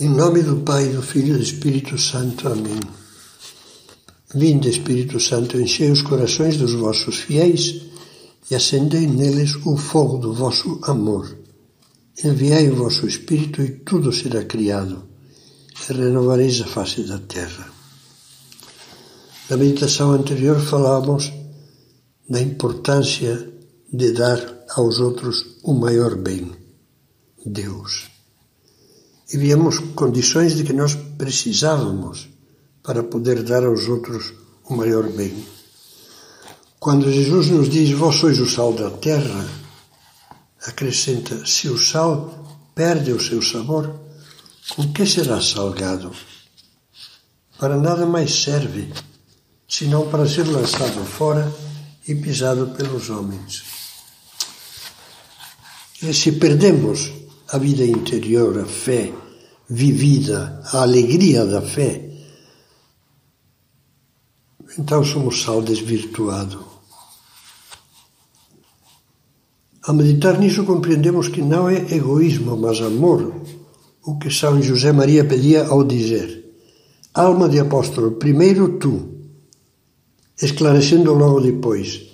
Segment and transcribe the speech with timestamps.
[0.00, 2.48] Em nome do Pai, do Filho e do Espírito Santo.
[2.48, 2.80] Amém.
[4.34, 7.82] Vinde, Espírito Santo, enchei os corações dos vossos fiéis
[8.50, 11.36] e acendei neles o fogo do vosso amor.
[12.24, 15.04] Enviai o vosso Espírito e tudo será criado,
[15.90, 17.70] e renovareis a face da terra.
[19.50, 21.30] Na meditação anterior falávamos
[22.26, 23.52] da importância
[23.92, 26.52] de dar aos outros o maior bem,
[27.44, 28.09] Deus
[29.32, 32.28] e víamos condições de que nós precisávamos
[32.82, 34.32] para poder dar aos outros
[34.64, 35.46] o maior bem.
[36.78, 39.46] Quando Jesus nos diz, vós sois o sal da terra,
[40.66, 44.00] acrescenta, se o sal perde o seu sabor,
[44.74, 46.10] com que será salgado?
[47.58, 48.92] Para nada mais serve,
[49.68, 51.52] senão para ser lançado fora
[52.08, 53.62] e pisado pelos homens.
[56.02, 57.12] E se perdemos
[57.52, 59.12] a vida interior, a fé
[59.70, 62.10] vivida, a alegria da fé,
[64.78, 66.64] então somos sal desvirtuado.
[69.82, 73.32] Ao meditar nisso, compreendemos que não é egoísmo, mas amor,
[74.04, 76.52] o que São José Maria pedia ao dizer:
[77.14, 79.08] Alma de apóstolo, primeiro tu,
[80.36, 82.10] esclarecendo logo depois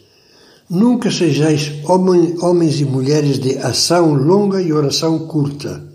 [0.68, 5.92] Nunca sejais homens e mulheres de ação longa e oração curta.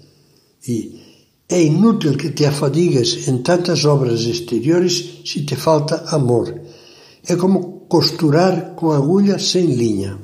[0.66, 1.01] E
[1.52, 6.48] é inútil que te afadigas em tantas obras exteriores se te falta amor.
[7.28, 10.18] É como costurar com agulha sem linha.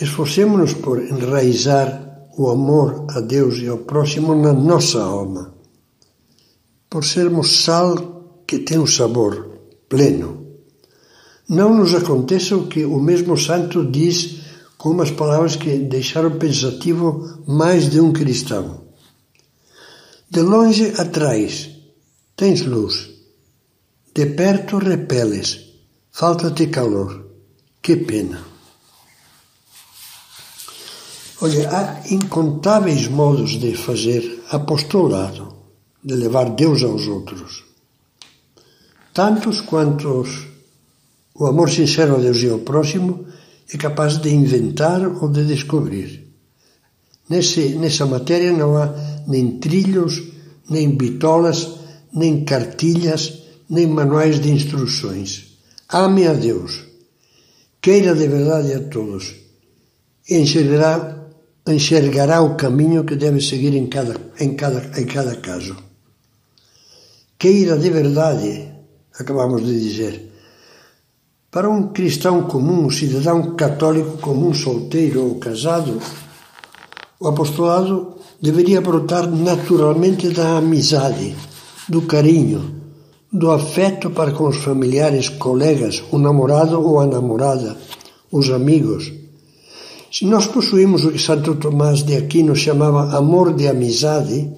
[0.00, 5.52] Esforcemos-nos por enraizar o amor a Deus e ao próximo na nossa alma,
[6.88, 10.38] por sermos sal que tem um sabor pleno
[11.48, 14.40] não nos aconteça o que o mesmo santo diz
[14.76, 18.87] com umas palavras que deixaram pensativo mais de um cristão.
[20.30, 21.70] De longe atrás
[22.36, 23.08] tens luz,
[24.14, 25.80] de perto repeles,
[26.12, 27.26] falta-te calor.
[27.80, 28.44] Que pena.
[31.40, 35.56] Olha, há incontáveis modos de fazer apostolado,
[36.04, 37.64] de levar Deus aos outros.
[39.14, 40.46] Tantos quantos
[41.34, 43.24] o amor sincero a Deus e ao próximo
[43.72, 46.27] é capaz de inventar ou de descobrir.
[47.28, 48.94] Nesse, nessa matéria não há
[49.26, 50.22] nem trilhos,
[50.68, 51.68] nem bitolas,
[52.12, 55.58] nem cartilhas, nem manuais de instruções.
[55.92, 56.84] Ame a Deus,
[57.80, 59.34] queira de verdade a todos,
[60.28, 61.26] enxergará,
[61.66, 65.76] enxergará o caminho que deve seguir em cada, em, cada, em cada caso.
[67.38, 68.68] Queira de verdade,
[69.18, 70.32] acabamos de dizer,
[71.50, 75.98] para um cristão comum, um cidadão católico comum, solteiro ou casado,
[77.20, 81.34] o apostolado deveria brotar naturalmente da amizade,
[81.88, 82.76] do carinho,
[83.32, 87.76] do afeto para com os familiares, colegas, o namorado ou a namorada,
[88.30, 89.12] os amigos.
[90.12, 94.48] Se nós possuímos o que Santo Tomás de Aquino chamava amor de amizade,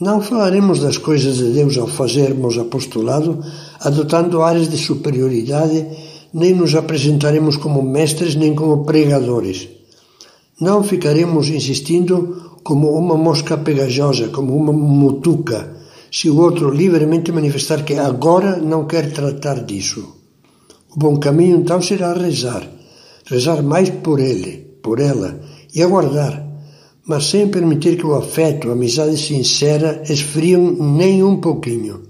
[0.00, 3.44] não falaremos das coisas de Deus ao fazermos apostolado,
[3.80, 5.86] adotando áreas de superioridade,
[6.32, 9.75] nem nos apresentaremos como mestres nem como pregadores.
[10.60, 15.76] Não ficaremos insistindo como uma mosca pegajosa, como uma mutuca,
[16.10, 20.16] se o outro livremente manifestar que agora não quer tratar disso.
[20.94, 22.66] O bom caminho então será rezar,
[23.26, 25.40] rezar mais por ele, por ela,
[25.74, 26.46] e aguardar
[27.06, 32.02] mas sem permitir que o afeto, a amizade sincera esfriam nem um pouquinho.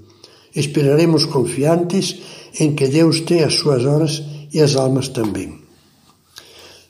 [0.55, 2.17] Esperaremos confiantes
[2.59, 5.66] em que Deus tem as suas horas e as almas também.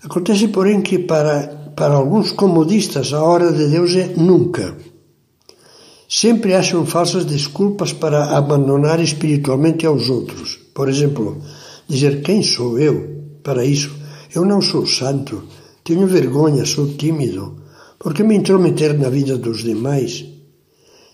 [0.02, 4.76] Acontece, porém, que para, para alguns comodistas a hora de Deus é nunca.
[6.08, 10.58] Sempre acham falsas desculpas para abandonar espiritualmente aos outros.
[10.74, 11.42] Por exemplo,
[11.88, 13.94] dizer: Quem sou eu para isso?
[14.34, 15.44] Eu não sou santo,
[15.82, 17.66] tenho vergonha, sou tímido
[17.98, 20.24] por que me intrometer na vida dos demais?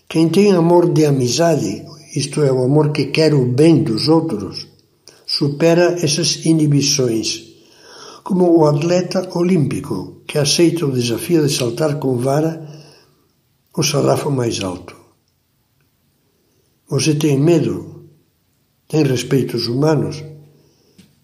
[0.07, 1.83] Quem tem amor de amizade,
[2.15, 4.67] isto é, o amor que quer o bem dos outros,
[5.25, 7.52] supera essas inibições,
[8.23, 12.65] como o atleta olímpico que aceita o desafio de saltar com vara
[13.75, 14.95] o sarrafo mais alto.
[16.89, 18.07] Você tem medo?
[18.87, 20.23] Tem respeitos humanos?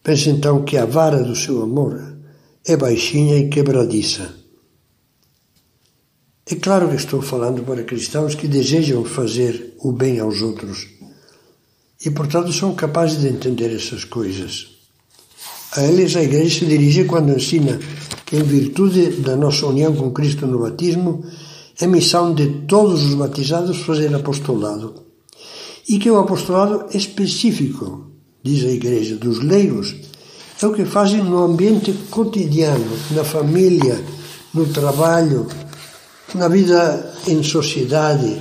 [0.04, 2.18] Pensa então que a vara do seu amor
[2.66, 4.40] é baixinha e quebradiça
[6.52, 10.88] é claro que estou falando para cristãos que desejam fazer o bem aos outros
[12.04, 14.79] e, portanto, são capazes de entender essas coisas.
[15.80, 17.80] A eles a Igreja se dirige quando ensina
[18.26, 21.24] que, em virtude da nossa união com Cristo no batismo,
[21.80, 25.06] é missão de todos os batizados fazer apostolado.
[25.88, 28.12] E que o apostolado específico,
[28.44, 29.96] diz a Igreja, dos leigos,
[30.62, 34.04] é o que fazem no ambiente cotidiano, na família,
[34.54, 35.48] no trabalho,
[36.36, 38.38] na vida em sociedade,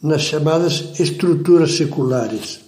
[0.00, 2.65] nas chamadas estruturas seculares.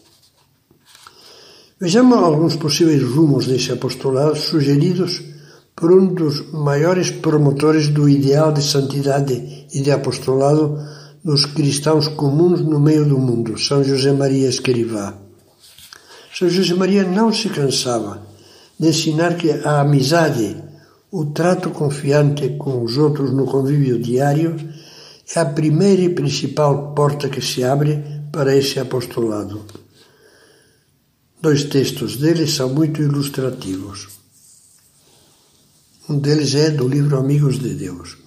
[1.81, 5.23] Vejamos alguns possíveis rumos desse apostolado sugeridos
[5.77, 10.77] por um dos maiores promotores do ideal de santidade e de apostolado
[11.23, 15.15] dos cristãos comuns no meio do mundo, São José Maria Escrivá.
[16.37, 18.27] São José Maria não se cansava
[18.77, 20.57] de ensinar que a amizade,
[21.13, 24.57] o trato confiante com os outros no convívio diário,
[25.33, 28.03] é a primeira e principal porta que se abre
[28.33, 29.65] para esse apostolado.
[31.41, 34.09] Dois textos dele são muito ilustrativos.
[36.09, 38.19] Um deles é do livro Amigos de Deus.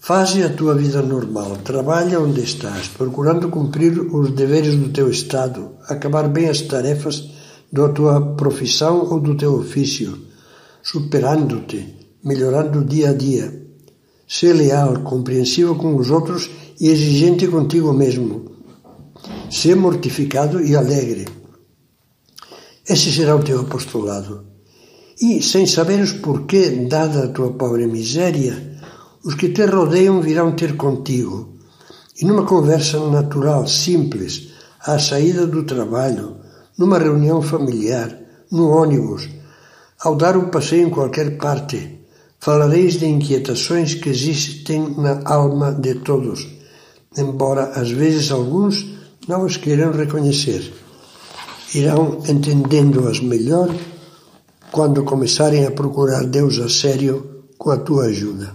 [0.00, 5.72] Faze a tua vida normal, trabalha onde estás, procurando cumprir os deveres do teu estado,
[5.86, 7.28] acabar bem as tarefas
[7.70, 10.18] da tua profissão ou do teu ofício,
[10.82, 11.94] superando-te,
[12.24, 13.52] melhorando dia a dia.
[14.26, 16.48] Ser leal, compreensivo com os outros
[16.80, 18.50] e exigente contigo mesmo.
[19.50, 21.37] Ser mortificado e alegre
[22.88, 24.46] esse será o teu apostolado.
[25.20, 28.80] E, sem saberes porquê, dada a tua pobre miséria,
[29.22, 31.58] os que te rodeiam virão ter contigo.
[32.18, 34.48] E numa conversa natural, simples,
[34.80, 36.36] à saída do trabalho,
[36.78, 38.16] numa reunião familiar,
[38.50, 39.28] no ônibus,
[40.00, 42.06] ao dar um passeio em qualquer parte,
[42.40, 46.48] falareis de inquietações que existem na alma de todos,
[47.18, 48.86] embora às vezes alguns
[49.26, 50.87] não os queiram reconhecer
[51.74, 53.74] irão entendendo-as melhor
[54.70, 58.54] quando começarem a procurar Deus a sério com a tua ajuda.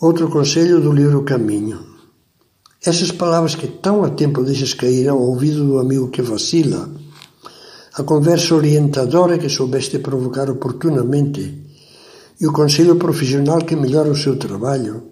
[0.00, 1.80] Outro conselho do livro Caminho.
[2.84, 6.88] Essas palavras que tão a tempo deixas cair ao ouvido do amigo que vacila,
[7.94, 11.64] a conversa orientadora que soubeste provocar oportunamente
[12.40, 15.02] e o conselho profissional que melhora o seu trabalho,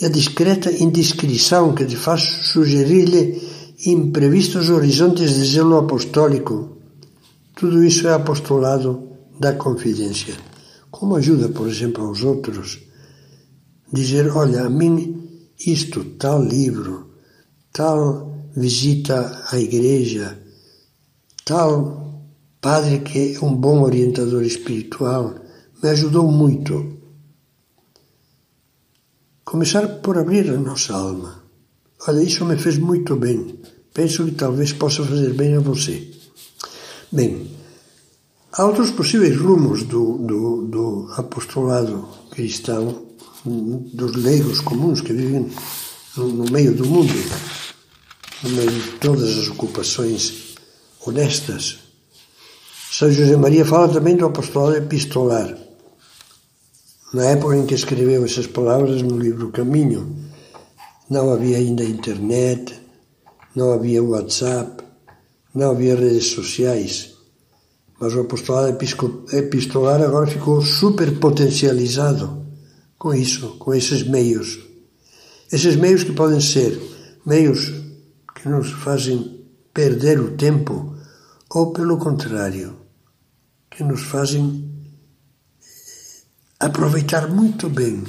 [0.00, 3.51] e a discreta indiscrição que te faz sugerir-lhe
[3.84, 6.78] imprevistos horizontes de zelo apostólico.
[7.54, 9.08] Tudo isso é apostolado
[9.38, 10.34] da confidência.
[10.90, 12.80] Como ajuda, por exemplo, aos outros?
[13.92, 15.22] Dizer, olha, a mim
[15.66, 17.10] isto, tal livro,
[17.72, 20.38] tal visita à igreja,
[21.44, 22.22] tal
[22.60, 25.34] padre que é um bom orientador espiritual,
[25.82, 26.98] me ajudou muito.
[29.44, 31.42] Começar por abrir a nossa alma.
[32.06, 33.60] Olha, isso me fez muito bem.
[33.94, 36.08] Penso que talvez possa fazer bem a você.
[37.10, 37.50] Bem,
[38.52, 43.02] há outros possíveis rumos do, do, do apostolado cristão,
[43.44, 45.50] dos leigos comuns que vivem
[46.16, 47.12] no, no meio do mundo,
[48.42, 50.54] no meio de todas as ocupações
[51.04, 51.78] honestas.
[52.90, 55.54] São José Maria fala também do apostolado epistolar.
[57.12, 60.16] Na época em que escreveu essas palavras no livro Caminho,
[61.10, 62.81] não havia ainda internet,
[63.54, 64.82] não havia WhatsApp,
[65.54, 67.14] não havia redes sociais,
[68.00, 68.76] mas o apostolado
[69.32, 72.46] epistolar agora ficou super potencializado
[72.98, 74.58] com isso, com esses meios.
[75.50, 76.80] Esses meios que podem ser
[77.26, 77.70] meios
[78.34, 80.96] que nos fazem perder o tempo
[81.50, 82.76] ou, pelo contrário,
[83.70, 84.70] que nos fazem
[86.58, 88.04] aproveitar muito bem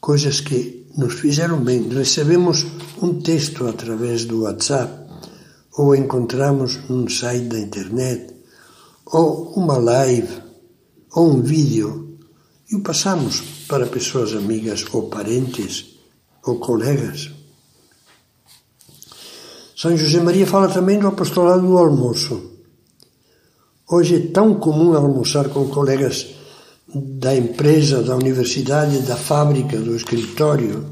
[0.00, 1.88] coisas que nos fizeram bem.
[1.88, 2.66] Recebemos
[3.00, 4.92] um texto através do WhatsApp,
[5.76, 8.34] ou encontramos num site da internet,
[9.06, 10.42] ou uma live,
[11.14, 12.18] ou um vídeo,
[12.70, 15.98] e o passamos para pessoas amigas ou parentes
[16.44, 17.30] ou colegas.
[19.76, 22.52] São José Maria fala também do apostolado do almoço.
[23.90, 26.34] Hoje é tão comum almoçar com colegas
[26.94, 30.84] da empresa, da universidade, da fábrica, do escritório.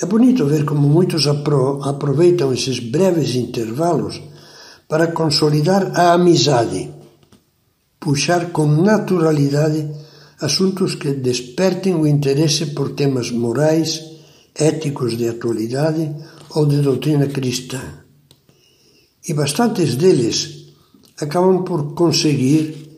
[0.00, 4.20] É bonito ver como muitos aproveitam esses breves intervalos
[4.88, 6.90] para consolidar a amizade,
[7.98, 9.88] puxar com naturalidade
[10.40, 14.02] assuntos que despertem o interesse por temas morais,
[14.54, 16.14] éticos de atualidade
[16.50, 17.80] ou de doutrina cristã.
[19.26, 20.74] E bastantes deles
[21.18, 22.91] acabam por conseguir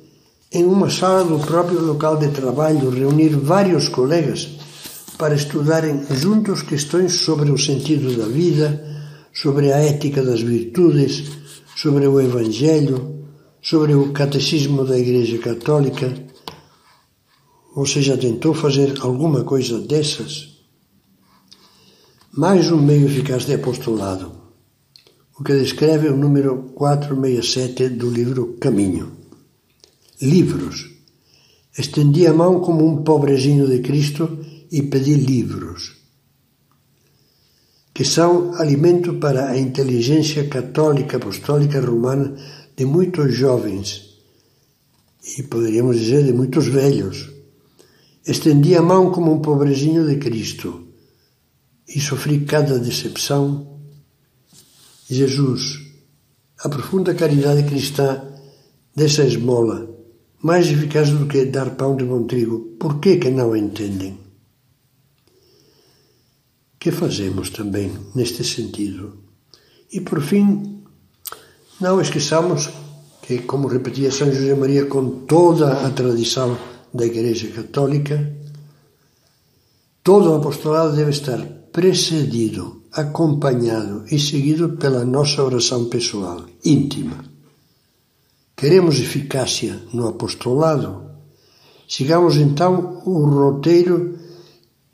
[0.54, 4.48] em uma sala do próprio local de trabalho, reunir vários colegas
[5.18, 8.82] para estudarem juntos questões sobre o sentido da vida,
[9.32, 11.24] sobre a ética das virtudes,
[11.76, 13.26] sobre o Evangelho,
[13.60, 16.12] sobre o catecismo da Igreja Católica.
[17.74, 20.54] Você já tentou fazer alguma coisa dessas?
[22.36, 24.32] mais um meio eficaz de apostolado,
[25.38, 29.23] o que descreve o número 467 do livro Caminho.
[30.20, 30.90] Livros.
[31.76, 34.38] Estendi a mão como um pobrezinho de Cristo
[34.70, 35.96] e pedi livros,
[37.92, 42.36] que são alimento para a inteligência católica apostólica romana
[42.76, 44.14] de muitos jovens
[45.38, 47.30] e poderíamos dizer de muitos velhos.
[48.26, 50.88] Estendi a mão como um pobrezinho de Cristo
[51.88, 53.80] e sofri cada decepção.
[55.08, 55.80] Jesus,
[56.58, 58.22] a profunda caridade cristã
[58.94, 60.03] dessa esmola,
[60.44, 64.18] mais eficaz do que dar pão de bom trigo, por que que não entendem?
[66.78, 69.04] Que fazemos também neste sentido?
[69.90, 70.84] E por fim,
[71.80, 72.68] não esqueçamos
[73.22, 76.58] que, como repetia São José Maria com toda a tradição
[76.92, 78.36] da Igreja Católica,
[80.02, 81.40] todo o apostolado deve estar
[81.72, 87.33] precedido, acompanhado e seguido pela nossa oração pessoal, íntima.
[88.56, 91.02] Queremos eficácia no apostolado?
[91.88, 94.18] Sigamos então o roteiro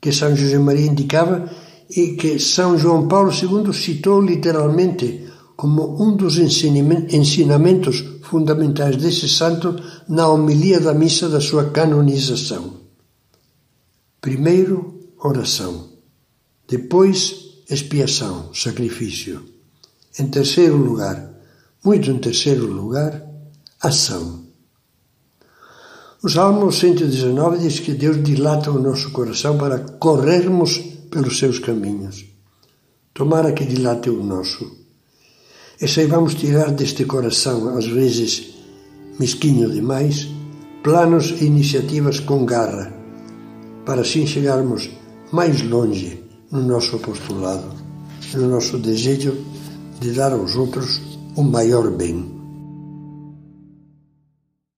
[0.00, 1.50] que São José Maria indicava
[1.90, 9.76] e que São João Paulo II citou literalmente como um dos ensinamentos fundamentais desse santo
[10.08, 12.80] na homilia da missa da sua canonização.
[14.20, 15.90] Primeiro, oração.
[16.66, 19.44] Depois, expiação, sacrifício.
[20.18, 21.30] Em terceiro lugar,
[21.84, 23.29] muito em terceiro lugar,
[23.82, 24.44] ação.
[26.22, 30.76] O Salmo 119 diz que Deus dilata o nosso coração para corrermos
[31.10, 32.26] pelos seus caminhos.
[33.14, 34.70] Tomara que dilate o nosso.
[35.80, 38.54] E saibamos tirar deste coração, às vezes
[39.18, 40.28] mesquinho demais,
[40.82, 42.92] planos e iniciativas com garra,
[43.86, 44.90] para assim chegarmos
[45.32, 47.74] mais longe no nosso apostolado,
[48.34, 49.38] no nosso desejo
[50.00, 51.00] de dar aos outros
[51.34, 52.39] o maior bem.